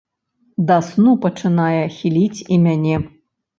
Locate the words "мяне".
2.67-2.95